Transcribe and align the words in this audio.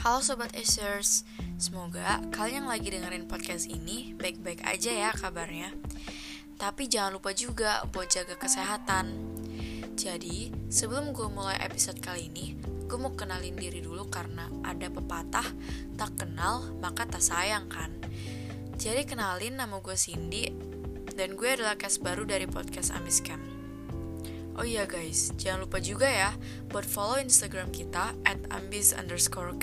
Halo 0.00 0.24
Sobat 0.24 0.56
Acers, 0.56 1.28
semoga 1.60 2.24
kalian 2.32 2.64
yang 2.64 2.68
lagi 2.72 2.88
dengerin 2.88 3.28
podcast 3.28 3.68
ini 3.68 4.16
baik-baik 4.16 4.64
aja 4.64 4.88
ya 4.88 5.10
kabarnya. 5.12 5.76
Tapi 6.56 6.88
jangan 6.88 7.20
lupa 7.20 7.36
juga 7.36 7.84
buat 7.92 8.08
jaga 8.08 8.32
kesehatan. 8.40 9.12
Jadi, 10.00 10.56
sebelum 10.72 11.12
gue 11.12 11.28
mulai 11.28 11.60
episode 11.60 12.00
kali 12.00 12.32
ini, 12.32 12.56
gue 12.88 12.96
mau 12.96 13.12
kenalin 13.12 13.52
diri 13.52 13.84
dulu 13.84 14.08
karena 14.08 14.48
ada 14.64 14.88
pepatah, 14.88 15.44
tak 16.00 16.16
kenal 16.16 16.72
maka 16.80 17.04
tak 17.04 17.20
sayang 17.20 17.68
kan. 17.68 17.92
Jadi 18.80 19.04
kenalin 19.04 19.60
nama 19.60 19.84
gue 19.84 19.96
Cindy, 20.00 20.48
dan 21.12 21.36
gue 21.36 21.60
adalah 21.60 21.76
cast 21.76 22.00
baru 22.00 22.24
dari 22.24 22.48
podcast 22.48 22.96
Amis 22.96 23.20
Camp. 23.20 23.59
Oh 24.60 24.68
iya 24.68 24.84
guys, 24.84 25.32
jangan 25.40 25.64
lupa 25.64 25.80
juga 25.80 26.04
ya 26.04 26.36
buat 26.68 26.84
follow 26.84 27.16
Instagram 27.16 27.72
kita 27.72 28.12
at 28.28 28.36
ambis 28.52 28.92
underscore. 28.92 29.56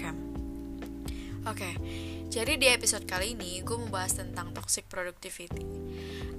Oke, 1.46 1.70
jadi 2.34 2.58
di 2.58 2.66
episode 2.66 3.06
kali 3.06 3.38
ini 3.38 3.62
gue 3.62 3.78
mau 3.78 3.94
bahas 3.94 4.18
tentang 4.18 4.58
toxic 4.58 4.90
productivity. 4.90 5.62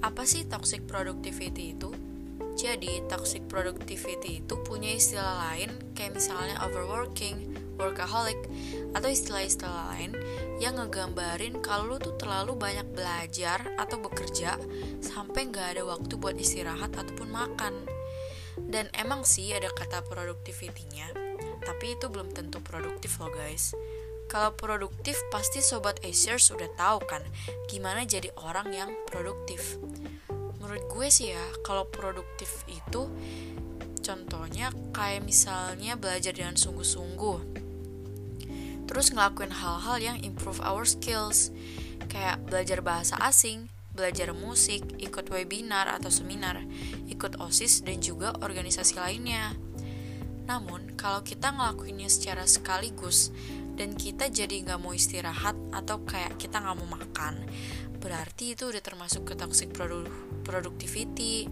Apa 0.02 0.26
sih 0.26 0.42
toxic 0.50 0.90
productivity 0.90 1.78
itu? 1.78 1.94
Jadi, 2.58 3.06
toxic 3.06 3.46
productivity 3.46 4.42
itu 4.42 4.58
punya 4.66 4.90
istilah 4.90 5.54
lain 5.54 5.94
kayak 5.94 6.18
misalnya 6.18 6.58
overworking, 6.66 7.54
workaholic, 7.78 8.42
atau 8.90 9.06
istilah-istilah 9.06 9.94
lain 9.94 10.18
yang 10.58 10.82
ngegambarin 10.82 11.62
kalau 11.62 11.94
lu 11.94 12.02
tuh 12.02 12.18
terlalu 12.18 12.58
banyak 12.58 12.90
belajar 12.90 13.70
atau 13.78 14.02
bekerja 14.02 14.58
sampai 14.98 15.46
nggak 15.46 15.78
ada 15.78 15.82
waktu 15.86 16.18
buat 16.18 16.34
istirahat 16.34 16.90
ataupun 16.98 17.30
makan. 17.30 17.97
Dan 18.66 18.90
emang 18.96 19.22
sih 19.22 19.54
ada 19.54 19.70
kata 19.70 20.02
productivity-nya, 20.08 21.14
tapi 21.62 21.94
itu 21.94 22.10
belum 22.10 22.34
tentu 22.34 22.58
produktif 22.58 23.22
loh 23.22 23.30
guys. 23.30 23.76
Kalau 24.28 24.52
produktif 24.52 25.16
pasti 25.32 25.64
sobat 25.64 26.04
Acers 26.04 26.52
sudah 26.52 26.68
tahu 26.76 27.00
kan 27.08 27.24
gimana 27.70 28.04
jadi 28.04 28.28
orang 28.44 28.68
yang 28.74 28.90
produktif. 29.08 29.80
Menurut 30.60 30.84
gue 30.84 31.08
sih 31.08 31.32
ya, 31.32 31.44
kalau 31.64 31.88
produktif 31.88 32.66
itu 32.68 33.08
contohnya 34.04 34.68
kayak 34.92 35.24
misalnya 35.24 35.96
belajar 35.96 36.36
dengan 36.36 36.60
sungguh-sungguh. 36.60 37.38
Terus 38.88 39.12
ngelakuin 39.12 39.52
hal-hal 39.52 39.96
yang 40.00 40.16
improve 40.20 40.60
our 40.64 40.84
skills, 40.84 41.52
kayak 42.08 42.40
belajar 42.48 42.80
bahasa 42.84 43.16
asing, 43.20 43.72
belajar 43.98 44.30
musik, 44.30 44.86
ikut 45.02 45.26
webinar 45.34 45.90
atau 45.90 46.06
seminar, 46.14 46.62
ikut 47.10 47.42
OSIS 47.42 47.82
dan 47.82 47.98
juga 47.98 48.38
organisasi 48.38 48.94
lainnya. 49.02 49.58
Namun, 50.46 50.94
kalau 50.94 51.26
kita 51.26 51.50
ngelakuinnya 51.50 52.06
secara 52.06 52.46
sekaligus 52.46 53.34
dan 53.78 53.94
kita 53.94 54.30
jadi 54.30 54.62
nggak 54.66 54.80
mau 54.82 54.94
istirahat 54.94 55.54
atau 55.70 56.02
kayak 56.06 56.38
kita 56.38 56.58
nggak 56.58 56.76
mau 56.82 56.98
makan 56.98 57.46
berarti 57.98 58.54
itu 58.54 58.70
udah 58.70 58.82
termasuk 58.82 59.26
ke 59.26 59.34
toxic 59.34 59.74
produ 59.74 60.06
productivity 60.46 61.50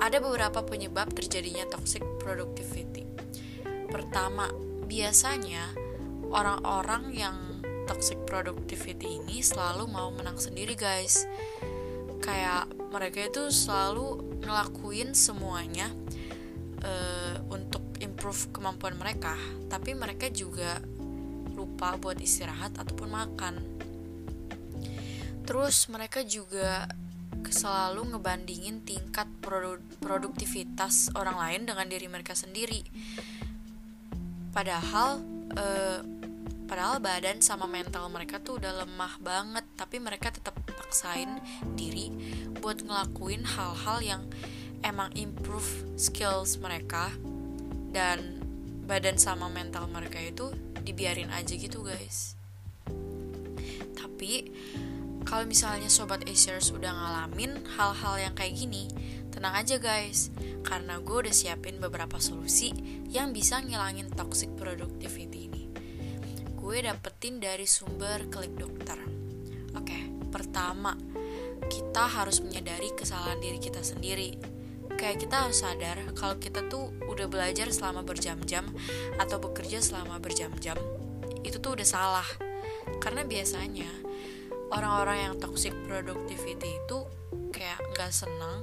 ada 0.00 0.20
beberapa 0.20 0.60
penyebab 0.64 1.12
terjadinya 1.16 1.64
toxic 1.68 2.04
productivity 2.20 3.08
pertama 3.88 4.52
biasanya 4.84 5.72
orang-orang 6.28 7.12
yang 7.16 7.36
toxic 7.88 8.20
productivity 8.28 9.18
ini 9.18 9.40
selalu 9.40 9.88
mau 9.88 10.12
menang 10.12 10.36
sendiri 10.36 10.76
guys 10.76 11.24
kayak 12.20 12.68
mereka 12.92 13.26
itu 13.26 13.48
selalu 13.48 14.20
ngelakuin 14.44 15.16
semuanya 15.16 15.88
uh, 16.84 17.40
untuk 17.48 17.80
improve 18.04 18.52
kemampuan 18.52 19.00
mereka 19.00 19.34
tapi 19.72 19.96
mereka 19.96 20.28
juga 20.28 20.78
lupa 21.58 21.98
buat 21.98 22.22
istirahat 22.22 22.78
ataupun 22.78 23.10
makan. 23.10 23.54
Terus 25.42 25.90
mereka 25.90 26.22
juga 26.22 26.86
selalu 27.50 28.14
ngebandingin 28.14 28.86
tingkat 28.86 29.26
produ 29.42 29.82
produktivitas 29.98 31.10
orang 31.18 31.34
lain 31.34 31.62
dengan 31.66 31.86
diri 31.90 32.06
mereka 32.06 32.38
sendiri. 32.38 32.86
Padahal 34.54 35.18
eh, 35.56 36.00
padahal 36.68 37.00
badan 37.00 37.40
sama 37.40 37.64
mental 37.64 38.12
mereka 38.12 38.38
tuh 38.38 38.60
udah 38.60 38.84
lemah 38.84 39.16
banget, 39.24 39.64
tapi 39.74 39.96
mereka 39.98 40.28
tetap 40.28 40.54
paksain 40.68 41.40
diri 41.74 42.12
buat 42.60 42.84
ngelakuin 42.84 43.42
hal-hal 43.42 43.98
yang 44.04 44.22
emang 44.84 45.08
improve 45.16 45.66
skills 45.96 46.60
mereka. 46.60 47.08
Dan 47.88 48.44
badan 48.84 49.16
sama 49.16 49.48
mental 49.48 49.88
mereka 49.88 50.20
itu 50.20 50.52
dibiarin 50.84 51.32
aja 51.32 51.56
gitu 51.56 51.80
guys. 51.80 52.36
Tapi 53.96 54.52
kalau 55.24 55.44
misalnya 55.44 55.92
sobat 55.92 56.24
Acers 56.24 56.72
udah 56.72 56.88
ngalamin 56.88 57.64
hal-hal 57.76 58.16
yang 58.16 58.34
kayak 58.36 58.56
gini 58.56 58.88
tenang 59.32 59.56
aja 59.56 59.80
guys. 59.80 60.28
Karena 60.64 61.00
gue 61.00 61.16
udah 61.24 61.32
siapin 61.32 61.80
beberapa 61.80 62.20
solusi 62.20 62.72
yang 63.08 63.32
bisa 63.32 63.60
ngilangin 63.64 64.12
toxic 64.12 64.52
productivity 64.56 65.47
gue 66.68 66.84
dapetin 66.84 67.40
dari 67.40 67.64
sumber 67.64 68.28
klik 68.28 68.52
dokter. 68.52 69.00
Oke 69.72 70.04
pertama 70.28 70.92
kita 71.64 72.04
harus 72.04 72.44
menyadari 72.44 72.92
kesalahan 72.92 73.40
diri 73.40 73.56
kita 73.56 73.80
sendiri. 73.80 74.36
Kayak 74.92 75.24
kita 75.24 75.48
harus 75.48 75.64
sadar 75.64 75.96
kalau 76.12 76.36
kita 76.36 76.68
tuh 76.68 76.92
udah 77.08 77.24
belajar 77.24 77.72
selama 77.72 78.04
berjam-jam 78.04 78.68
atau 79.16 79.40
bekerja 79.40 79.80
selama 79.80 80.20
berjam-jam 80.20 80.76
itu 81.40 81.56
tuh 81.56 81.72
udah 81.72 81.88
salah. 81.88 82.28
Karena 83.00 83.24
biasanya 83.24 83.88
orang-orang 84.68 85.24
yang 85.24 85.34
toxic 85.40 85.72
productivity 85.88 86.76
itu 86.84 87.08
kayak 87.48 87.80
nggak 87.96 88.12
senang 88.12 88.60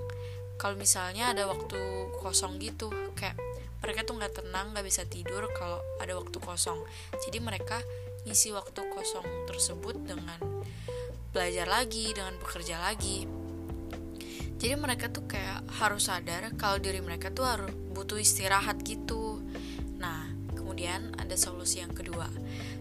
kalau 0.61 0.77
misalnya 0.77 1.33
ada 1.33 1.49
waktu 1.49 2.13
kosong 2.21 2.61
gitu. 2.61 2.93
Kayak 3.17 3.41
mereka 3.85 4.01
tuh 4.01 4.17
nggak 4.17 4.41
tenang 4.41 4.73
nggak 4.73 4.81
bisa 4.81 5.05
tidur 5.05 5.45
kalau 5.53 5.77
ada 6.01 6.17
waktu 6.17 6.41
kosong. 6.41 6.81
Jadi 7.21 7.37
mereka 7.37 7.77
ngisi 8.25 8.49
waktu 8.49 8.81
kosong 8.89 9.45
tersebut 9.45 10.01
dengan 10.01 10.41
belajar 11.29 11.69
lagi 11.69 12.09
dengan 12.09 12.33
bekerja 12.41 12.81
lagi. 12.81 13.29
Jadi 14.57 14.73
mereka 14.73 15.13
tuh 15.13 15.29
kayak 15.29 15.69
harus 15.77 16.09
sadar 16.09 16.49
kalau 16.57 16.81
diri 16.81 16.97
mereka 16.97 17.29
tuh 17.29 17.45
harus 17.45 17.69
butuh 17.93 18.17
istirahat 18.17 18.81
gitu. 18.81 19.37
Nah 20.01 20.33
kemudian 20.57 21.13
ada 21.21 21.37
solusi 21.37 21.85
yang 21.85 21.93
kedua 21.93 22.25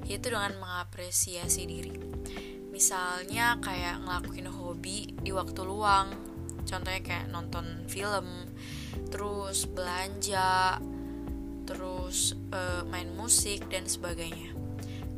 yaitu 0.08 0.32
dengan 0.32 0.56
mengapresiasi 0.56 1.68
diri. 1.68 1.92
Misalnya 2.72 3.60
kayak 3.60 4.08
ngelakuin 4.08 4.48
hobi 4.48 5.12
di 5.20 5.36
waktu 5.36 5.60
luang. 5.68 6.16
Contohnya 6.64 7.04
kayak 7.04 7.28
nonton 7.28 7.84
film 7.92 8.48
terus 9.12 9.68
belanja 9.68 10.80
terus 11.64 12.36
uh, 12.52 12.84
main 12.88 13.08
musik 13.16 13.66
dan 13.72 13.88
sebagainya. 13.88 14.52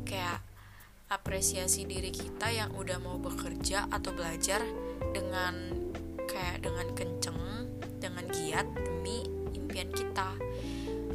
Kayak 0.07 0.43
apresiasi 1.07 1.87
diri 1.87 2.11
kita 2.11 2.51
yang 2.51 2.75
udah 2.75 2.99
mau 2.99 3.15
bekerja 3.19 3.87
atau 3.87 4.11
belajar 4.11 4.59
dengan 5.15 5.71
kayak 6.27 6.67
dengan 6.67 6.87
kenceng 6.91 7.39
dengan 7.99 8.25
giat 8.31 8.67
demi 8.75 9.23
impian 9.55 9.91
kita. 9.91 10.35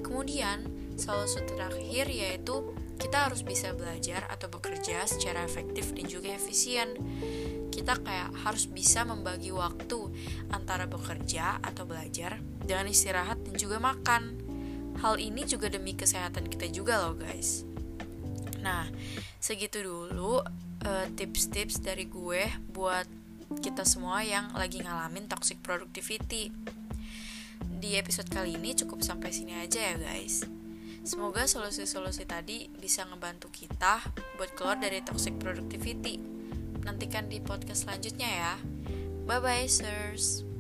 Kemudian 0.01 0.65
solusi 0.97 1.45
terakhir 1.45 2.09
yaitu 2.09 2.73
kita 3.01 3.27
harus 3.27 3.43
bisa 3.43 3.75
belajar 3.75 4.31
atau 4.31 4.47
bekerja 4.47 5.03
secara 5.11 5.43
efektif 5.43 5.91
dan 5.91 6.07
juga 6.07 6.31
efisien. 6.33 6.95
Kita 7.73 7.99
kayak 7.99 8.31
harus 8.47 8.71
bisa 8.71 9.03
membagi 9.03 9.51
waktu 9.51 10.13
antara 10.55 10.87
bekerja 10.87 11.59
atau 11.65 11.83
belajar 11.89 12.39
dengan 12.63 12.87
istirahat 12.87 13.43
dan 13.43 13.59
juga 13.59 13.83
makan 13.83 14.42
hal 15.01 15.17
ini 15.17 15.49
juga 15.49 15.73
demi 15.73 15.97
kesehatan 15.97 16.51
kita 16.53 16.69
juga 16.69 17.01
loh 17.09 17.17
guys 17.17 17.65
nah 18.61 18.87
segitu 19.43 19.83
dulu 19.83 20.45
eh, 20.87 21.07
tips-tips 21.17 21.81
uh, 21.81 21.83
dari 21.83 22.07
gue 22.07 22.47
buat 22.71 23.23
kita 23.61 23.85
semua 23.85 24.25
yang 24.25 24.55
lagi 24.57 24.81
ngalamin 24.81 25.29
toxic 25.29 25.61
productivity. 25.61 26.49
Di 27.83 27.99
episode 27.99 28.31
kali 28.31 28.57
ini 28.57 28.73
cukup 28.79 29.03
sampai 29.03 29.35
sini 29.35 29.59
aja 29.59 29.93
ya 29.93 29.97
guys. 29.99 30.47
Semoga 31.03 31.51
solusi-solusi 31.51 32.25
tadi 32.25 32.71
bisa 32.79 33.03
ngebantu 33.03 33.51
kita 33.51 33.99
buat 34.39 34.55
keluar 34.55 34.79
dari 34.79 35.03
toxic 35.03 35.35
productivity. 35.43 36.23
Nantikan 36.87 37.27
di 37.27 37.43
podcast 37.43 37.85
selanjutnya 37.85 38.31
ya. 38.31 38.55
Bye 39.27 39.43
bye, 39.43 39.67
sirs. 39.67 40.52